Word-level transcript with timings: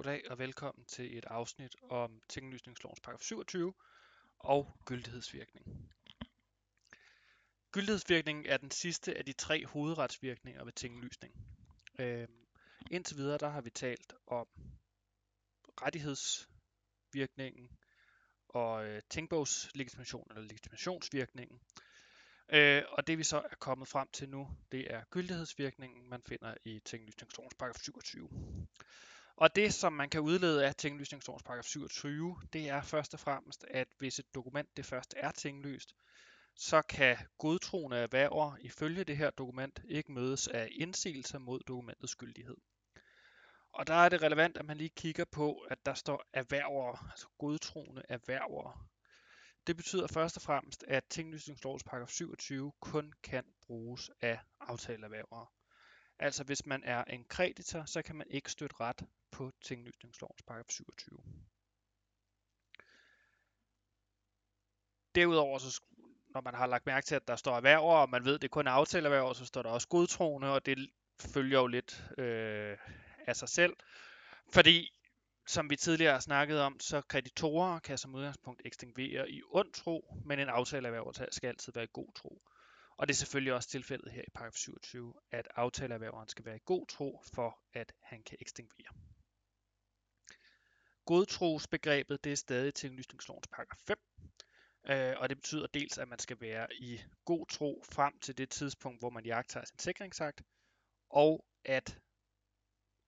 Goddag 0.00 0.30
og 0.30 0.38
velkommen 0.38 0.84
til 0.84 1.18
et 1.18 1.24
afsnit 1.24 1.76
om 1.90 2.20
tinglysningslovens 2.28 3.00
paragraf 3.00 3.20
27 3.20 3.74
og 4.38 4.76
gyldighedsvirkning. 4.84 5.92
Gyldighedsvirkningen 7.72 8.46
er 8.46 8.56
den 8.56 8.70
sidste 8.70 9.18
af 9.18 9.24
de 9.24 9.32
tre 9.32 9.66
hovedretsvirkninger 9.66 10.64
ved 10.64 10.72
tinglysning. 10.72 11.34
Øh, 11.98 12.28
indtil 12.90 13.16
videre 13.16 13.38
der 13.38 13.48
har 13.48 13.60
vi 13.60 13.70
talt 13.70 14.12
om 14.26 14.46
rettighedsvirkningen 15.82 17.78
og 18.48 18.86
øh, 18.86 19.02
tingbogslegitimation 19.10 20.26
eller 20.30 20.42
legitimationsvirkningen. 20.42 21.60
Øh, 22.48 22.82
og 22.88 23.06
det 23.06 23.18
vi 23.18 23.24
så 23.24 23.38
er 23.38 23.56
kommet 23.58 23.88
frem 23.88 24.08
til 24.12 24.28
nu, 24.28 24.48
det 24.72 24.94
er 24.94 25.04
gyldighedsvirkningen, 25.10 26.08
man 26.10 26.22
finder 26.22 26.54
i 26.64 26.80
tinglysningslovens 26.84 27.54
paragraf 27.54 27.80
27. 27.82 28.28
Og 29.36 29.56
det, 29.56 29.74
som 29.74 29.92
man 29.92 30.08
kan 30.10 30.20
udlede 30.20 30.66
af 30.66 30.74
tinglysningslovens 30.74 31.42
paragraf 31.42 31.64
27, 31.64 32.36
det 32.52 32.68
er 32.68 32.82
først 32.82 33.14
og 33.14 33.20
fremmest, 33.20 33.64
at 33.70 33.88
hvis 33.98 34.18
et 34.18 34.34
dokument 34.34 34.76
det 34.76 34.86
først 34.86 35.14
er 35.16 35.30
tinglyst, 35.30 35.94
så 36.54 36.82
kan 36.82 37.16
godtroende 37.38 37.96
erhverver 37.96 38.56
ifølge 38.60 39.04
det 39.04 39.16
her 39.16 39.30
dokument 39.30 39.80
ikke 39.88 40.12
mødes 40.12 40.48
af 40.48 40.68
indsigelse 40.72 41.38
mod 41.38 41.60
dokumentets 41.68 42.16
gyldighed. 42.16 42.56
Og 43.72 43.86
der 43.86 43.94
er 43.94 44.08
det 44.08 44.22
relevant, 44.22 44.56
at 44.56 44.64
man 44.64 44.76
lige 44.76 44.90
kigger 44.96 45.24
på, 45.24 45.58
at 45.58 45.86
der 45.86 45.94
står 45.94 46.24
erhverver, 46.32 47.10
altså 47.10 47.28
godtroende 47.38 48.02
erhverver. 48.08 48.88
Det 49.66 49.76
betyder 49.76 50.06
først 50.06 50.36
og 50.36 50.42
fremmest, 50.42 50.84
at 50.88 51.04
tinglysningslovens 51.10 51.84
paragraf 51.84 52.08
27 52.08 52.72
kun 52.80 53.12
kan 53.22 53.44
bruges 53.66 54.10
af 54.20 54.40
aftaleerhververe. 54.60 55.46
Altså 56.22 56.44
hvis 56.44 56.66
man 56.66 56.82
er 56.84 57.04
en 57.04 57.24
kreditor, 57.24 57.84
så 57.84 58.02
kan 58.02 58.16
man 58.16 58.26
ikke 58.30 58.50
støtte 58.50 58.76
ret 58.80 59.02
på 59.30 59.52
tinglysningslovens 59.60 60.42
paragraf 60.42 60.70
27. 60.70 61.18
Derudover, 65.14 65.58
så, 65.58 65.80
når 66.34 66.40
man 66.40 66.54
har 66.54 66.66
lagt 66.66 66.86
mærke 66.86 67.06
til, 67.06 67.14
at 67.14 67.28
der 67.28 67.36
står 67.36 67.56
erhverver, 67.56 67.94
og 67.94 68.10
man 68.10 68.24
ved, 68.24 68.34
at 68.34 68.42
det 68.42 68.50
kun 68.50 68.66
er 68.66 68.70
aftaleerhverver, 68.70 69.32
så 69.32 69.44
står 69.44 69.62
der 69.62 69.70
også 69.70 69.88
godtroende, 69.88 70.52
og 70.52 70.66
det 70.66 70.90
følger 71.20 71.60
jo 71.60 71.66
lidt 71.66 72.04
øh, 72.18 72.78
af 73.26 73.36
sig 73.36 73.48
selv. 73.48 73.76
Fordi, 74.52 74.92
som 75.46 75.70
vi 75.70 75.76
tidligere 75.76 76.12
har 76.12 76.20
snakket 76.20 76.60
om, 76.60 76.80
så 76.80 77.00
kreditorer 77.00 77.78
kan 77.78 77.98
som 77.98 78.14
udgangspunkt 78.14 78.62
ekstinguere 78.64 79.30
i 79.30 79.42
ond 79.50 79.72
tro, 79.72 80.14
men 80.24 80.38
en 80.38 80.48
aftaleerhverver 80.48 81.26
skal 81.30 81.48
altid 81.48 81.72
være 81.72 81.84
i 81.84 81.92
god 81.92 82.12
tro. 82.14 82.42
Og 83.00 83.08
det 83.08 83.14
er 83.14 83.16
selvfølgelig 83.16 83.52
også 83.52 83.68
tilfældet 83.68 84.12
her 84.12 84.22
i 84.22 84.30
paragraf 84.34 84.54
27, 84.54 85.14
at 85.30 85.48
aftaleerhververen 85.56 86.28
skal 86.28 86.44
være 86.44 86.56
i 86.56 86.62
god 86.64 86.86
tro 86.86 87.22
for, 87.34 87.58
at 87.72 87.92
han 88.00 88.22
kan 88.22 88.38
ekstinguere. 88.40 88.92
Godtrosbegrebet 91.04 92.24
det 92.24 92.32
er 92.32 92.36
stadig 92.36 92.74
tinglysningslovens 92.74 93.46
paragraf 93.46 93.78
5, 93.86 93.98
øh, 94.88 95.14
og 95.16 95.28
det 95.28 95.36
betyder 95.36 95.66
dels, 95.66 95.98
at 95.98 96.08
man 96.08 96.18
skal 96.18 96.40
være 96.40 96.74
i 96.74 97.00
god 97.24 97.46
tro 97.46 97.84
frem 97.92 98.18
til 98.18 98.38
det 98.38 98.50
tidspunkt, 98.50 99.00
hvor 99.00 99.10
man 99.10 99.26
jagter 99.26 99.64
sin 99.64 99.78
sikringsakt, 99.78 100.42
og 101.10 101.44
at 101.64 101.98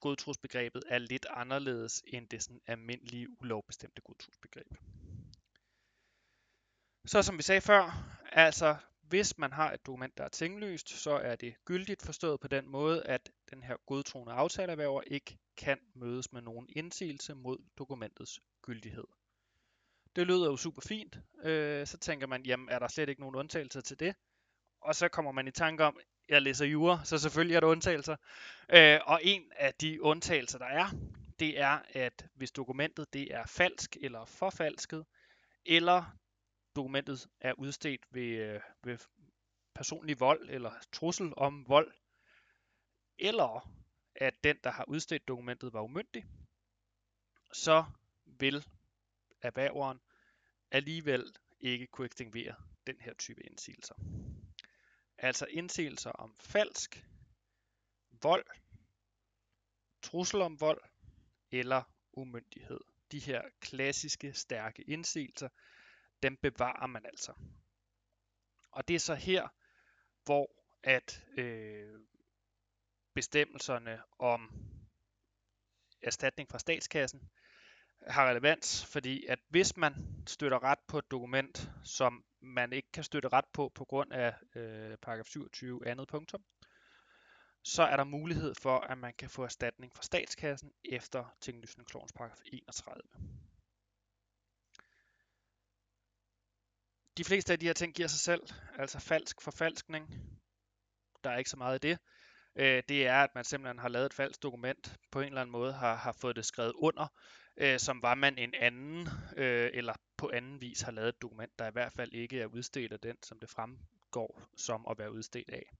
godtrosbegrebet 0.01 0.83
er 0.89 0.99
lidt 0.99 1.27
anderledes 1.31 2.03
end 2.07 2.29
det 2.29 2.43
sådan 2.43 2.61
almindelige 2.67 3.41
ulovbestemte 3.41 4.03
godtrosbegreb. 4.03 4.75
Så 7.07 7.23
som 7.23 7.39
vi 7.39 7.43
sagde 7.43 7.61
før, 7.61 8.09
altså 8.33 8.77
hvis 9.13 9.39
man 9.39 9.53
har 9.53 9.73
et 9.73 9.87
dokument, 9.87 10.19
der 10.19 10.25
er 10.25 10.29
tinglyst, 10.29 10.89
så 10.89 11.11
er 11.11 11.37
det 11.37 11.55
gyldigt 11.65 12.03
forstået 12.03 12.41
på 12.41 12.49
den 12.49 12.69
måde, 12.69 13.07
at 13.07 13.31
den 13.51 13.63
her 13.63 13.77
godtroende 13.87 14.33
aftaleerhverver 14.33 15.03
ikke 15.07 15.39
kan 15.57 15.79
mødes 15.95 16.33
med 16.33 16.43
nogen 16.43 16.67
indsigelse 16.77 17.35
mod 17.35 17.59
dokumentets 17.79 18.41
gyldighed. 18.63 19.05
Det 20.17 20.27
lyder 20.27 20.47
jo 20.47 20.57
super 20.57 20.83
fint. 20.83 21.19
Øh, 21.45 21.87
så 21.87 21.99
tænker 21.99 22.27
man, 22.27 22.47
jamen 22.47 22.69
er 22.69 22.79
der 22.79 22.89
slet 22.89 23.09
ikke 23.09 23.21
nogen 23.21 23.37
undtagelser 23.37 23.81
til 23.81 24.01
det? 24.01 24.15
Og 24.81 24.95
så 24.95 25.09
kommer 25.09 25.33
man 25.33 25.49
i 25.49 25.51
tanke 25.51 25.85
om, 25.85 26.01
jeg 26.29 26.43
læser 26.43 26.67
jura, 26.67 27.05
så 27.05 27.19
selvfølgelig 27.19 27.57
er 27.57 27.61
der 27.61 27.67
undtagelser. 27.67 28.17
Øh, 28.69 29.01
og 29.05 29.21
en 29.23 29.53
af 29.57 29.75
de 29.75 30.03
undtagelser, 30.03 30.59
der 30.59 30.67
er, 30.67 30.87
det 31.39 31.61
er, 31.61 31.79
at 31.89 32.27
hvis 32.35 32.53
dokumentet 32.53 33.13
det 33.13 33.35
er 33.35 33.47
falsk 33.47 33.97
eller 34.01 34.25
forfalsket, 34.25 35.05
eller 35.67 36.17
dokumentet 36.77 37.29
er 37.41 37.53
udstedt 37.53 38.07
ved, 38.11 38.23
øh, 38.23 38.61
ved 38.83 38.99
personlig 39.75 40.21
vold 40.21 40.51
eller 40.51 40.73
trussel 40.93 41.33
om 41.37 41.69
vold, 41.69 41.93
eller 43.19 43.71
at 44.15 44.45
den, 44.45 44.57
der 44.65 44.71
har 44.71 44.85
udstedt 44.89 45.29
dokumentet, 45.29 45.73
var 45.73 45.81
umyndig, 45.83 46.27
så 47.53 47.85
vil 48.25 48.67
erhververen 49.43 50.01
alligevel 50.71 51.35
ikke 51.61 51.87
kunne 51.87 52.05
ekstinguere 52.05 52.55
den 52.87 53.01
her 53.01 53.15
type 53.15 53.43
indsigelser. 53.43 53.95
Altså 55.19 55.47
indsigelser 55.47 56.11
om 56.11 56.37
falsk, 56.41 57.07
vold, 58.23 58.47
trussel 60.03 60.41
om 60.41 60.61
vold 60.61 60.81
eller 61.51 61.83
umyndighed. 62.13 62.81
De 63.13 63.19
her 63.19 63.43
klassiske 63.61 64.33
stærke 64.33 64.83
indsigelser, 64.83 65.49
dem 66.23 66.37
bevarer 66.37 66.87
man 66.87 67.07
altså. 67.07 67.33
Og 68.71 68.89
det 68.89 68.97
er 68.97 69.01
så 69.01 69.15
her, 69.15 69.49
hvor 70.25 70.51
at 70.83 71.25
øh, 71.39 72.01
bestemmelserne 73.15 74.03
om 74.19 74.51
erstatning 76.03 76.51
fra 76.51 76.59
statskassen 76.59 77.31
har 78.07 78.29
relevans, 78.29 78.85
fordi 78.85 79.27
at 79.27 79.39
hvis 79.49 79.77
man 79.77 79.95
støtter 80.27 80.63
ret 80.63 80.79
på 80.89 80.99
et 80.99 81.11
dokument, 81.11 81.71
som 81.85 82.25
man 82.41 82.73
ikke 82.73 82.93
kan 82.93 83.05
støtte 83.05 83.29
ret 83.29 83.45
på 83.53 83.73
på 83.75 83.85
grund 83.85 84.13
af 84.13 84.35
øh, 84.55 84.97
paragraf 84.97 85.25
27 85.27 85.87
andet 85.87 86.09
punktum, 86.09 86.45
så 87.65 87.83
er 87.83 87.97
der 87.97 88.05
mulighed 88.05 88.55
for, 88.55 88.79
at 88.79 88.99
man 88.99 89.15
kan 89.19 89.31
få 89.31 89.45
erstatning 89.45 89.93
fra 89.95 90.03
statskassen 90.03 90.73
efter 90.85 91.37
tinglysningslovens 91.41 92.13
paragraf 92.13 92.41
31. 92.45 93.03
De 97.17 97.25
fleste 97.25 97.53
af 97.53 97.59
de 97.59 97.67
her 97.67 97.73
ting 97.73 97.95
giver 97.95 98.09
sig 98.09 98.21
selv, 98.21 98.43
altså 98.79 99.01
falsk 99.01 99.41
forfalskning. 99.41 100.09
Der 101.25 101.31
er 101.31 101.39
ikke 101.39 101.51
så 101.51 101.57
meget 101.57 101.75
af 101.75 101.81
det. 101.81 101.99
Øh, 102.57 102.83
det 102.89 103.07
er, 103.07 103.23
at 103.23 103.35
man 103.35 103.45
simpelthen 103.45 103.79
har 103.79 103.89
lavet 103.89 104.07
et 104.07 104.15
falsk 104.15 104.43
dokument, 104.43 104.97
på 105.11 105.21
en 105.21 105.27
eller 105.27 105.41
anden 105.41 105.53
måde 105.53 105.73
har, 105.73 105.95
har 105.95 106.13
fået 106.13 106.37
det 106.37 106.47
skrevet 106.47 106.73
under, 106.77 107.07
øh, 107.57 107.79
som 107.79 108.03
var 108.03 108.15
man 108.15 108.39
en 108.39 108.55
anden, 108.55 109.09
øh, 109.37 109.71
eller 109.75 109.95
på 110.17 110.31
anden 110.35 110.61
vis 110.61 110.81
har 110.81 110.93
lavet 110.93 111.09
et 111.09 111.23
dokument, 111.23 111.59
der 111.59 111.69
i 111.69 111.73
hvert 111.73 111.93
fald 111.93 112.13
ikke 112.13 112.41
er 112.41 112.47
udstedt 112.47 112.93
af 112.93 113.01
den, 113.01 113.17
som 113.23 113.39
det 113.41 113.51
fremgår 113.51 114.43
som 114.57 114.87
at 114.91 114.99
være 114.99 115.13
udstedt 115.13 115.51
af. 115.51 115.73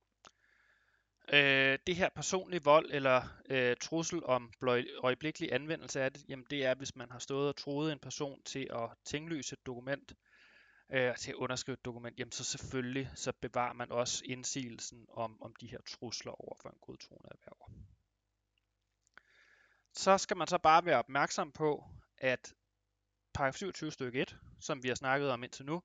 Øh, 1.33 1.79
det 1.87 1.97
her 1.97 2.09
personlig 2.09 2.65
vold 2.65 2.91
eller 2.93 3.23
øh, 3.51 3.77
trussel 3.81 4.25
om 4.25 4.53
øjeblikkelig 5.03 5.53
anvendelse 5.53 6.01
af 6.01 6.13
det, 6.13 6.25
jamen 6.29 6.47
det 6.51 6.65
er, 6.65 6.75
hvis 6.75 6.97
man 6.97 7.11
har 7.11 7.19
stået 7.19 7.49
og 7.49 7.57
troet 7.57 7.93
en 7.93 7.99
person 7.99 8.43
til 8.45 8.69
at 8.71 8.91
tinglyse 9.05 9.53
et 9.53 9.67
dokument, 9.67 10.13
øh, 10.93 11.17
til 11.17 11.31
at 11.31 11.37
underskrive 11.37 11.75
et 11.75 11.85
dokument, 11.85 12.19
jamen 12.19 12.33
så 12.33 12.45
selvfølgelig 12.45 13.11
så 13.15 13.33
bevarer 13.33 13.73
man 13.73 13.93
også 13.93 14.23
indsigelsen 14.25 15.07
om, 15.09 15.43
om 15.43 15.55
de 15.55 15.67
her 15.67 15.79
trusler 15.89 16.33
over 16.33 16.57
for 16.63 16.69
en 16.69 16.79
godtroende 16.81 17.29
erhverver. 17.31 17.71
Så 19.93 20.19
skal 20.19 20.37
man 20.37 20.47
så 20.47 20.59
bare 20.59 20.85
være 20.85 20.99
opmærksom 20.99 21.53
på, 21.53 21.85
at 22.19 22.55
paragraf 23.35 23.55
27 23.55 23.91
stykke 23.91 24.21
1, 24.21 24.39
som 24.61 24.83
vi 24.83 24.89
har 24.89 24.95
snakket 24.95 25.31
om 25.31 25.45
indtil 25.45 25.67
nu, 25.67 25.83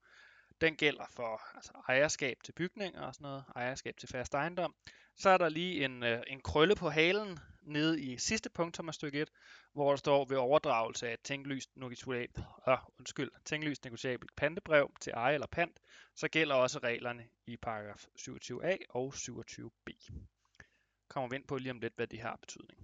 den 0.62 0.76
gælder 0.76 1.06
for 1.16 1.56
altså, 1.56 1.72
ejerskab 1.88 2.38
til 2.44 2.52
bygninger 2.52 3.02
og 3.02 3.16
sådan 3.16 3.26
noget, 3.26 3.44
ejerskab 3.56 3.98
til 3.98 4.10
fast 4.10 4.34
ejendom. 4.34 4.76
Så 5.16 5.30
er 5.30 5.38
der 5.38 5.50
lige 5.50 5.86
en, 5.86 6.04
øh, 6.04 6.24
en 6.28 6.42
krølle 6.42 6.76
på 6.76 6.90
halen 6.90 7.40
nede 7.62 8.02
i 8.02 8.18
sidste 8.18 8.50
punktum 8.50 8.88
af 8.88 8.94
stykke 8.94 9.22
1, 9.22 9.30
hvor 9.74 9.90
der 9.90 9.98
står 9.98 10.26
ved 10.26 10.38
overdragelse 10.38 11.08
af 11.08 11.14
et 11.14 11.22
tinglyst 11.24 11.70
negociabelt, 11.76 12.46
øh, 12.68 12.78
undskyld, 13.00 13.32
tinglyst 13.46 13.84
negotiabelt 13.84 14.36
pantebrev 14.36 14.92
til 15.02 15.14
eje 15.14 15.34
eller 15.34 15.48
pant, 15.48 15.80
så 16.16 16.28
gælder 16.28 16.56
også 16.56 16.80
reglerne 16.80 17.28
i 17.48 17.58
paragraf 17.58 18.06
27a 18.20 18.78
og 18.90 19.14
27b. 19.16 20.12
Kommer 21.10 21.30
vi 21.30 21.36
ind 21.36 21.48
på 21.48 21.58
lige 21.58 21.72
om 21.72 21.80
lidt, 21.80 21.96
hvad 21.96 22.08
det 22.08 22.20
har 22.20 22.36
betydning. 22.36 22.80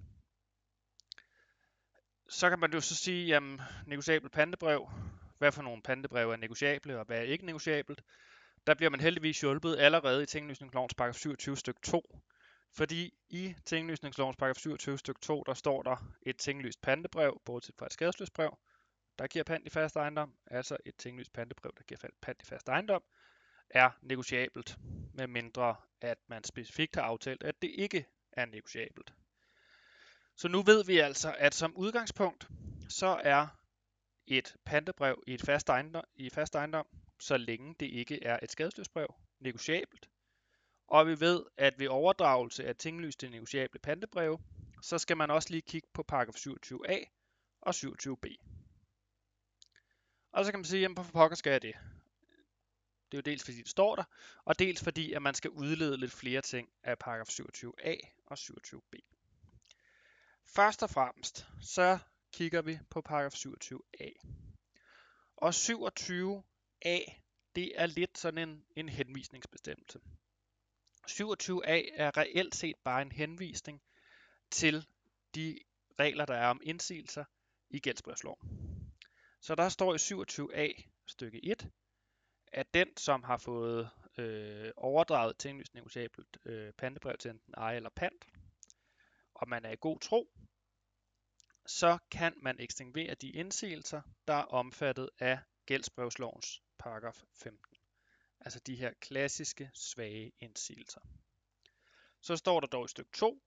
Så 2.30 2.50
kan 2.50 2.60
man 2.60 2.74
jo 2.74 2.82
så 2.82 2.96
sige, 2.96 3.36
at 3.36 3.44
negociabelt 3.88 4.34
pantebrev, 4.34 4.90
hvad 5.44 5.52
for 5.52 5.62
nogle 5.62 5.82
pantebreve 5.82 6.34
er 6.34 6.38
negotiable, 6.38 7.00
og 7.00 7.06
hvad 7.06 7.18
er 7.18 7.22
ikke 7.22 7.46
negotiabelt, 7.46 8.04
Der 8.68 8.74
bliver 8.74 8.90
man 8.90 9.00
heldigvis 9.00 9.42
hjulpet 9.42 9.78
allerede 9.80 10.24
i 10.24 10.26
tinglysningslovens 10.26 10.94
paragraf 10.94 11.16
27 11.16 11.58
stykke 11.58 11.82
2, 11.82 12.20
fordi 12.72 13.14
i 13.30 13.56
tinglysningslovens 13.66 14.38
paragraf 14.38 14.56
27 14.56 14.98
stykke 14.98 15.22
2, 15.22 15.44
der 15.44 15.54
står 15.54 15.84
der 15.84 16.14
et 16.22 16.38
tinglyst 16.38 16.82
pantebrev, 16.82 17.42
bortset 17.46 17.76
fra 17.80 17.86
et 17.86 17.94
skadesløst 17.94 18.34
brev, 18.34 18.58
der 19.20 19.28
giver 19.28 19.44
pant 19.44 19.68
i 19.68 19.70
fast 19.70 19.96
ejendom, 19.96 20.34
altså 20.48 20.78
et 20.86 20.96
tinglyst 20.98 21.34
pantebrev, 21.34 21.72
der 21.78 21.84
giver 21.84 22.10
pant 22.22 22.42
i 22.42 22.46
fast 22.46 22.70
ejendom, 22.70 23.04
er 23.70 23.90
negotiabelt, 24.02 24.78
med 25.14 25.28
mindre 25.28 25.76
at 26.02 26.18
man 26.28 26.44
specifikt 26.44 26.96
har 26.96 27.04
aftalt, 27.04 27.44
at 27.44 27.62
det 27.62 27.72
ikke 27.78 28.06
er 28.32 28.46
negotiabelt. 28.46 29.14
Så 30.36 30.48
nu 30.48 30.62
ved 30.62 30.86
vi 30.86 30.98
altså, 30.98 31.36
at 31.38 31.54
som 31.54 31.76
udgangspunkt, 31.76 32.48
så 32.90 33.22
er 33.24 33.48
et 34.28 34.56
pantebrev 34.66 35.24
i 35.28 35.34
et 35.34 35.42
fast 35.42 35.70
ejendom, 35.70 36.04
i 36.16 36.30
fast 36.30 36.56
ejendom, 36.56 36.88
så 37.20 37.38
længe 37.38 37.76
det 37.80 37.86
ikke 37.86 38.24
er 38.24 38.40
et 38.44 38.52
skadesløsbrev, 38.52 39.16
negociabelt. 39.40 40.10
Og 40.88 41.08
vi 41.08 41.20
ved, 41.20 41.44
at 41.58 41.80
ved 41.80 41.88
overdragelse 41.88 42.66
af 42.66 42.76
tinglyste 42.76 43.30
negociable 43.30 43.80
pantebreve, 43.80 44.40
så 44.82 44.98
skal 44.98 45.18
man 45.18 45.32
også 45.32 45.50
lige 45.50 45.62
kigge 45.62 45.88
på 45.94 46.04
paragraf 46.04 46.34
27a 46.34 47.06
og 47.62 47.74
27b. 47.76 48.36
Og 50.32 50.46
så 50.46 50.52
kan 50.52 50.60
man 50.60 50.66
sige, 50.66 50.82
jamen 50.82 50.94
hvorfor 50.94 51.12
pokker 51.12 51.36
skal 51.36 51.52
jeg 51.52 51.62
det? 51.62 51.76
Det 53.12 53.18
er 53.18 53.22
jo 53.22 53.32
dels 53.32 53.44
fordi 53.44 53.58
det 53.58 53.70
står 53.70 53.96
der, 53.96 54.04
og 54.46 54.60
dels 54.60 54.84
fordi 54.84 55.14
at 55.14 55.22
man 55.22 55.34
skal 55.34 55.50
udlede 55.50 55.98
lidt 55.98 56.12
flere 56.12 56.42
ting 56.42 56.70
af 56.84 57.00
paragraf 57.00 57.28
27a 57.28 58.24
og 58.26 58.38
27b. 58.40 59.00
Først 60.46 60.84
og 60.84 60.90
fremmest, 60.90 61.48
så 61.62 62.00
kigger 62.34 62.62
vi 62.62 62.80
på 62.90 63.02
paragraf 63.02 63.34
27a. 63.34 64.12
Og 65.38 65.50
27a, 65.50 67.14
det 67.56 67.72
er 67.76 67.86
lidt 67.86 68.18
sådan 68.18 68.50
en, 68.50 68.66
en 68.76 68.90
henvisningsbestemmelse. 68.90 70.00
27a 71.10 71.90
er 71.94 72.18
reelt 72.18 72.56
set 72.56 72.76
bare 72.84 73.02
en 73.02 73.12
henvisning 73.12 73.82
til 74.52 74.88
de 75.36 75.60
regler, 76.00 76.26
der 76.26 76.36
er 76.36 76.48
om 76.48 76.62
indsigelser 76.64 77.26
i 77.70 77.80
gældsbrevsloven. 77.80 78.50
Så 79.42 79.56
der 79.56 79.70
står 79.70 79.94
i 79.94 79.98
27a 79.98 80.84
stykke 81.08 81.46
1, 81.46 81.72
at 82.48 82.74
den, 82.74 82.98
som 82.98 83.24
har 83.24 83.38
fået 83.38 83.90
øh, 84.18 84.72
overdraget 84.78 85.38
tinglyst 85.38 85.74
negociabelt 85.74 86.38
øh, 86.46 86.74
pantebrev 86.74 87.18
til 87.18 87.32
enten 87.32 87.54
eje 87.58 87.76
eller 87.76 87.90
pant, 87.90 88.26
og 89.34 89.50
man 89.50 89.66
er 89.66 89.72
i 89.72 89.78
god 89.82 90.00
tro, 90.00 90.30
så 91.66 91.98
kan 92.12 92.34
man 92.42 92.60
ekstinguere 92.60 93.16
de 93.16 93.30
indsigelser, 93.30 94.02
der 94.28 94.34
er 94.34 94.44
omfattet 94.44 95.10
af 95.20 95.40
gældsbrevslovens 95.66 96.62
paragraf 96.80 97.24
15. 97.34 97.78
Altså 98.40 98.60
de 98.60 98.76
her 98.76 98.94
klassiske 99.02 99.72
svage 99.74 100.32
indsigelser. 100.40 101.02
Så 102.22 102.36
står 102.36 102.60
der 102.60 102.68
dog 102.68 102.86
i 102.86 102.88
stykke 102.88 103.12
2, 103.14 103.42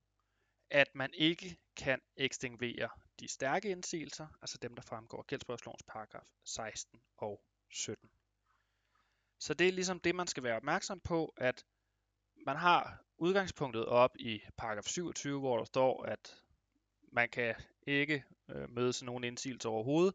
at 0.70 0.94
man 0.94 1.14
ikke 1.14 1.56
kan 1.76 2.00
ekstinguere 2.16 2.88
de 3.20 3.28
stærke 3.28 3.68
indsigelser, 3.68 4.26
altså 4.40 4.58
dem, 4.58 4.74
der 4.74 4.82
fremgår 4.82 5.18
af 5.18 5.26
gældsbrevslovens 5.26 5.82
paragraf 5.82 6.28
16 6.44 7.00
og 7.16 7.42
17. 7.70 8.10
Så 9.38 9.54
det 9.54 9.68
er 9.68 9.72
ligesom 9.72 10.00
det, 10.00 10.14
man 10.14 10.26
skal 10.26 10.42
være 10.42 10.56
opmærksom 10.56 11.00
på, 11.00 11.34
at 11.36 11.64
man 12.46 12.56
har 12.56 13.04
udgangspunktet 13.16 13.86
op 13.86 14.16
i 14.18 14.40
paragraf 14.56 14.84
27, 14.84 15.40
hvor 15.40 15.56
der 15.56 15.64
står, 15.64 16.04
at 16.04 16.42
man 17.12 17.28
kan 17.28 17.54
ikke 17.86 18.24
øh, 18.50 18.70
mødes 18.70 19.02
nogen 19.02 19.24
indsigelse 19.24 19.68
overhovedet. 19.68 20.14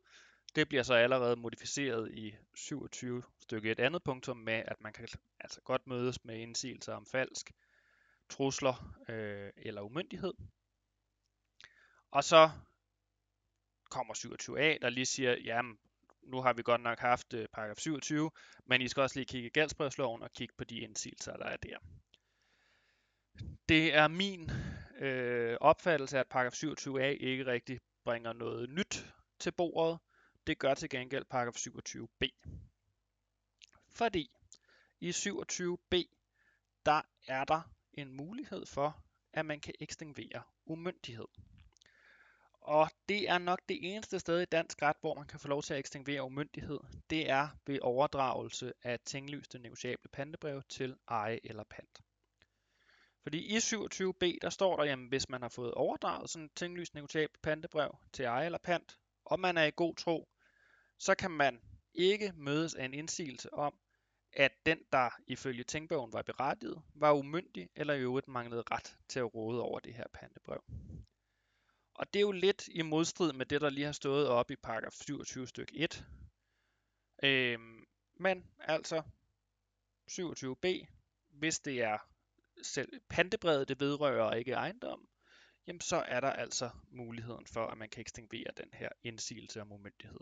Det 0.55 0.69
bliver 0.69 0.83
så 0.83 0.93
allerede 0.93 1.35
modificeret 1.35 2.11
i 2.11 2.35
27 2.55 3.23
stykke 3.39 3.71
et 3.71 3.79
andet 3.79 4.03
punktum 4.03 4.37
med, 4.37 4.63
at 4.67 4.81
man 4.81 4.93
kan 4.93 5.07
altså 5.39 5.61
godt 5.61 5.87
mødes 5.87 6.25
med 6.25 6.39
indsigelser 6.39 6.93
om 6.93 7.05
falsk, 7.05 7.51
trusler 8.29 8.95
øh, 9.09 9.51
eller 9.57 9.81
umyndighed. 9.81 10.33
Og 12.11 12.23
så 12.23 12.49
kommer 13.89 14.13
27a, 14.13 14.77
der 14.81 14.89
lige 14.89 15.05
siger, 15.05 15.35
jamen, 15.43 15.77
nu 16.23 16.41
har 16.41 16.53
vi 16.53 16.61
godt 16.61 16.81
nok 16.81 16.99
haft 16.99 17.33
øh, 17.33 17.47
paragraf 17.53 17.77
27, 17.77 18.31
men 18.65 18.81
I 18.81 18.87
skal 18.87 19.01
også 19.01 19.19
lige 19.19 19.25
kigge 19.25 19.47
i 19.47 19.51
gældsbrevsloven 19.51 20.21
og 20.21 20.31
kigge 20.31 20.53
på 20.57 20.63
de 20.63 20.79
indsigelser, 20.79 21.37
der 21.37 21.45
er 21.45 21.57
der. 21.57 21.77
Det 23.69 23.95
er 23.95 24.07
min 24.07 24.51
øh, 25.01 25.57
opfattelse, 25.61 26.19
at 26.19 26.27
paragraf 26.27 26.53
27a 26.53 26.99
ikke 26.99 27.45
rigtig 27.45 27.79
bringer 28.03 28.33
noget 28.33 28.69
nyt 28.69 29.05
til 29.39 29.51
bordet. 29.51 29.99
Det 30.47 30.59
gør 30.59 30.73
til 30.73 30.89
gengæld 30.89 31.25
paragraf 31.25 31.53
27b. 31.55 32.27
Fordi 33.89 34.31
i 34.99 35.09
27b, 35.09 35.95
der 36.85 37.01
er 37.27 37.45
der 37.45 37.61
en 37.93 38.11
mulighed 38.11 38.65
for, 38.65 39.03
at 39.33 39.45
man 39.45 39.59
kan 39.59 39.73
ekstinguere 39.79 40.43
umyndighed. 40.65 41.27
Og 42.53 42.89
det 43.09 43.29
er 43.29 43.37
nok 43.37 43.59
det 43.69 43.79
eneste 43.95 44.19
sted 44.19 44.41
i 44.41 44.45
dansk 44.45 44.81
ret, 44.81 44.97
hvor 45.01 45.13
man 45.15 45.27
kan 45.27 45.39
få 45.39 45.47
lov 45.47 45.63
til 45.63 45.73
at 45.73 45.79
ekstinguere 45.79 46.23
umyndighed. 46.23 46.79
Det 47.09 47.29
er 47.29 47.47
ved 47.67 47.79
overdragelse 47.81 48.73
af 48.83 48.99
tinglyste 48.99 49.59
negociable 49.59 50.09
pantebrev 50.13 50.63
til 50.69 50.97
eje 51.07 51.39
eller 51.43 51.63
pant. 51.63 52.01
Fordi 53.23 53.55
i 53.55 53.57
27b, 53.57 54.37
der 54.41 54.49
står 54.49 54.77
der, 54.77 54.83
jamen 54.83 55.07
hvis 55.07 55.29
man 55.29 55.41
har 55.41 55.49
fået 55.49 55.73
overdraget 55.73 56.29
sådan 56.29 56.45
et 56.45 56.51
tinglyst 56.55 56.93
negociabelt 56.93 57.41
pantebrev 57.41 57.97
til 58.13 58.25
eje 58.25 58.45
eller 58.45 58.57
pant, 58.57 58.99
og 59.25 59.39
man 59.39 59.57
er 59.57 59.63
i 59.63 59.71
god 59.75 59.95
tro, 59.95 60.29
så 60.97 61.15
kan 61.15 61.31
man 61.31 61.61
ikke 61.93 62.33
mødes 62.35 62.75
af 62.75 62.85
en 62.85 62.93
indsigelse 62.93 63.53
om, 63.53 63.73
at 64.33 64.51
den, 64.65 64.79
der 64.91 65.09
ifølge 65.27 65.63
tingbogen 65.63 66.13
var 66.13 66.21
berettiget, 66.21 66.81
var 66.95 67.11
umyndig 67.13 67.69
eller 67.75 67.93
i 67.93 67.99
øvrigt 67.99 68.27
manglede 68.27 68.63
ret 68.71 68.97
til 69.07 69.19
at 69.19 69.35
råde 69.35 69.61
over 69.61 69.79
det 69.79 69.93
her 69.93 70.07
pantebrev. 70.13 70.63
Og 71.93 72.13
det 72.13 72.19
er 72.19 72.21
jo 72.21 72.31
lidt 72.31 72.67
i 72.67 72.81
modstrid 72.81 73.33
med 73.33 73.45
det, 73.45 73.61
der 73.61 73.69
lige 73.69 73.85
har 73.85 73.91
stået 73.91 74.27
op 74.27 74.51
i 74.51 74.55
paragraf 74.55 74.91
27 74.91 75.47
stykke 75.47 75.77
1. 75.77 76.05
Øhm, 77.23 77.85
men 78.15 78.45
altså 78.59 79.01
27b, 80.11 80.85
hvis 81.29 81.59
det 81.59 81.81
er 81.81 82.10
selv 82.63 83.01
pantebrevet, 83.09 83.69
det 83.69 83.79
vedrører 83.79 84.33
ikke 84.33 84.51
ejendom, 84.51 85.07
jamen 85.67 85.81
så 85.81 85.95
er 85.95 86.19
der 86.19 86.29
altså 86.29 86.69
muligheden 86.91 87.47
for, 87.47 87.67
at 87.67 87.77
man 87.77 87.89
kan 87.89 88.01
ekstinguere 88.01 88.51
den 88.57 88.69
her 88.73 88.89
indsigelse 89.03 89.61
om 89.61 89.71
umyndighed. 89.71 90.19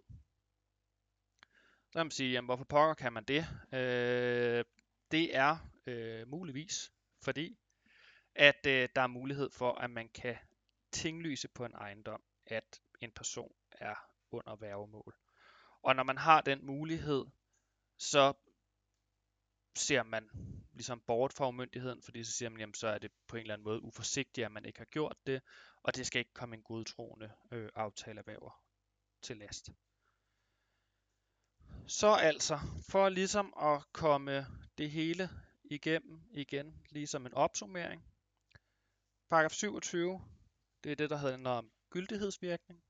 Så 1.91 1.93
kan 1.93 2.05
man 2.05 2.11
sige, 2.11 2.31
jamen 2.31 2.45
hvorfor 2.47 2.63
pokker 2.63 2.93
kan 2.93 3.13
man 3.13 3.23
det? 3.23 3.45
Øh, 3.73 4.65
det 5.11 5.35
er 5.35 5.57
øh, 5.85 6.27
muligvis, 6.27 6.91
fordi 7.23 7.59
at 8.35 8.65
øh, 8.67 8.89
der 8.95 9.01
er 9.01 9.07
mulighed 9.07 9.49
for, 9.49 9.71
at 9.71 9.89
man 9.89 10.09
kan 10.09 10.37
tinglyse 10.91 11.47
på 11.47 11.65
en 11.65 11.73
ejendom, 11.73 12.21
at 12.45 12.81
en 13.01 13.11
person 13.11 13.51
er 13.71 13.95
under 14.31 14.55
værgemål. 14.55 15.15
Og 15.83 15.95
når 15.95 16.03
man 16.03 16.17
har 16.17 16.41
den 16.41 16.65
mulighed, 16.65 17.25
så 17.97 18.33
ser 19.79 20.03
man 20.03 20.29
ligesom 20.73 21.01
bort 21.07 21.33
fra 21.33 21.47
umyndigheden, 21.47 22.01
fordi 22.01 22.23
så 22.23 22.31
siger 22.31 22.49
man, 22.49 22.59
jamen, 22.59 22.73
så 22.73 22.87
er 22.87 22.97
det 22.97 23.11
på 23.27 23.35
en 23.35 23.41
eller 23.41 23.53
anden 23.53 23.63
måde 23.63 23.83
uforsigtigt, 23.83 24.45
at 24.45 24.51
man 24.51 24.65
ikke 24.65 24.79
har 24.79 24.85
gjort 24.85 25.17
det, 25.27 25.41
og 25.83 25.95
det 25.95 26.07
skal 26.07 26.19
ikke 26.19 26.33
komme 26.33 26.55
en 26.55 26.63
godtroende 26.63 27.31
øh, 27.51 27.69
aftalevæver 27.75 28.63
til 29.21 29.37
last. 29.37 29.69
Så 31.87 32.07
altså, 32.07 32.59
for 32.89 33.09
ligesom 33.09 33.53
at 33.61 33.83
komme 33.91 34.45
det 34.77 34.91
hele 34.91 35.29
igennem 35.63 36.21
igen, 36.31 36.83
ligesom 36.89 37.25
en 37.25 37.33
opsummering. 37.33 38.03
Paragraf 39.29 39.51
27, 39.51 40.21
det 40.83 40.91
er 40.91 40.95
det, 40.95 41.09
der 41.09 41.17
handler 41.17 41.49
om 41.49 41.71
gyldighedsvirkning. 41.89 42.83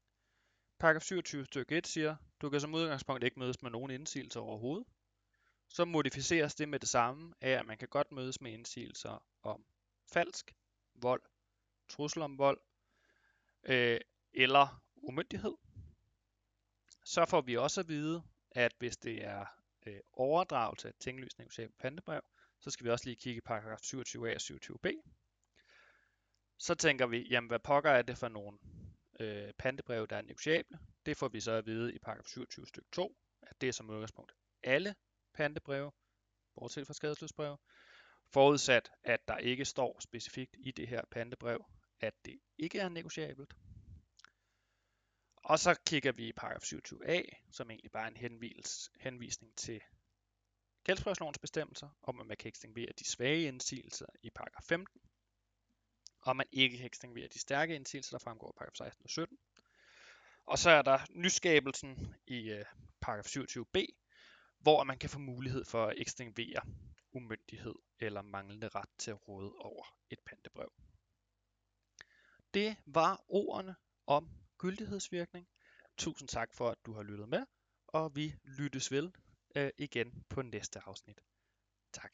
Paragraf 0.80 1.02
27 1.02 1.46
stykke 1.46 1.78
1 1.78 1.88
siger, 1.88 2.16
du 2.42 2.50
kan 2.50 2.62
som 2.62 2.74
udgangspunkt 2.74 3.24
ikke 3.24 3.40
mødes 3.40 3.62
med 3.62 3.72
nogen 3.72 3.92
indsigelser 3.92 4.40
overhovedet 4.40 4.88
så 5.70 5.86
modificeres 5.86 6.56
det 6.56 6.70
med 6.70 6.80
det 6.80 6.90
samme 6.90 7.34
af, 7.42 7.50
at 7.50 7.66
man 7.66 7.78
kan 7.78 7.88
godt 7.88 8.12
mødes 8.12 8.42
med 8.42 8.52
indsigelser 8.52 9.24
om 9.44 9.66
falsk, 10.14 10.56
vold, 10.96 11.22
trussel 11.90 12.22
om 12.22 12.38
vold 12.38 12.60
øh, 13.64 14.00
eller 14.34 14.84
umyndighed. 14.96 15.54
Så 17.06 17.26
får 17.26 17.42
vi 17.42 17.58
også 17.58 17.82
at 17.82 17.88
vide, 17.88 18.24
at 18.52 18.74
hvis 18.80 18.98
det 18.98 19.26
er 19.26 19.46
øh, 19.88 20.00
overdragelse 20.14 20.88
af 20.88 20.94
tinglysning 21.00 21.60
af 21.60 21.70
pantebrev, 21.80 22.22
så 22.60 22.70
skal 22.70 22.86
vi 22.86 22.90
også 22.90 23.06
lige 23.06 23.16
kigge 23.16 23.38
i 23.38 23.42
paragraf 23.42 23.80
27a 23.80 24.36
og 24.36 24.42
27b. 24.42 25.12
Så 26.58 26.76
tænker 26.76 27.08
vi, 27.08 27.28
jamen 27.30 27.48
hvad 27.48 27.60
pokker 27.60 27.92
er 27.92 28.02
det 28.02 28.18
for 28.18 28.28
nogle 28.28 28.58
øh, 29.20 29.54
pantebrev, 29.54 30.08
der 30.08 30.16
er 30.16 30.22
negociable? 30.22 30.80
Det 31.06 31.18
får 31.18 31.28
vi 31.28 31.40
så 31.40 31.52
at 31.52 31.66
vide 31.66 31.94
i 31.94 32.00
paragraf 32.00 32.26
27 32.26 32.66
stykke 32.68 32.90
2, 32.92 33.16
at 33.42 33.62
det 33.62 33.70
er 33.70 33.74
som 33.74 33.90
udgangspunkt 33.90 34.32
alle 34.64 34.96
pantebreve, 35.40 35.92
bortset 36.56 36.88
fra 36.88 36.94
skadesløsbreve, 36.94 37.58
forudsat 38.34 38.92
at 39.04 39.28
der 39.28 39.38
ikke 39.38 39.66
står 39.66 40.00
specifikt 40.00 40.56
i 40.60 40.72
det 40.72 40.88
her 40.88 41.02
pantebrev, 41.12 41.66
at 42.00 42.14
det 42.26 42.40
ikke 42.58 42.80
er 42.80 42.90
negociabelt. 42.90 43.54
Og 45.36 45.60
så 45.60 45.80
kigger 45.86 46.12
vi 46.12 46.28
i 46.28 46.34
paragraf 46.34 46.62
27a, 46.62 47.52
som 47.52 47.70
egentlig 47.72 47.92
bare 47.92 48.04
er 48.04 48.08
en 48.08 48.18
henvis, 48.18 48.92
henvisning 49.00 49.58
til 49.58 49.82
gældsbrevslovens 50.84 51.40
bestemmelser, 51.40 51.90
om 52.04 52.20
at 52.20 52.28
man 52.28 52.38
kan 52.38 52.48
ekstinguere 52.48 52.92
de 53.00 53.10
svage 53.10 53.48
indsigelser 53.48 54.06
i 54.22 54.30
paragraf 54.30 54.64
15, 54.64 55.02
og 56.22 56.36
man 56.36 56.48
ikke 56.52 56.78
kan 56.78 56.86
ekstinguere 56.86 57.28
de 57.28 57.40
stærke 57.40 57.76
indsigelser, 57.76 58.18
der 58.18 58.24
fremgår 58.24 58.48
af 58.48 58.56
paragraf 58.56 58.76
16 58.76 59.04
og 59.04 59.10
17. 59.10 59.38
Og 60.46 60.60
så 60.60 60.70
er 60.70 60.82
der 60.82 61.00
nyskabelsen 61.10 62.16
i 62.28 62.50
øh, 62.50 62.66
paragraf 63.02 63.26
27b, 63.26 63.99
hvor 64.60 64.84
man 64.84 64.98
kan 64.98 65.10
få 65.10 65.20
mulighed 65.20 65.66
for 65.66 65.86
at 65.86 65.94
ekstinguere 65.98 66.62
umyndighed 67.12 67.76
eller 68.00 68.22
manglende 68.22 68.68
ret 68.68 68.90
til 68.98 69.12
at 69.12 69.28
råde 69.28 69.54
over 69.60 69.86
et 70.10 70.20
pantebrev. 70.26 70.72
Det 72.54 72.78
var 72.86 73.24
ordene 73.28 73.76
om 74.08 74.30
gyldighedsvirkning. 74.58 75.48
Tusind 75.98 76.30
tak 76.30 76.54
for, 76.54 76.70
at 76.70 76.78
du 76.86 76.94
har 76.94 77.04
lyttet 77.04 77.30
med, 77.30 77.46
og 77.88 78.16
vi 78.16 78.36
lyttes 78.44 78.92
vel 78.92 79.16
øh, 79.56 79.72
igen 79.78 80.24
på 80.30 80.42
næste 80.42 80.80
afsnit. 80.80 81.22
Tak. 81.94 82.14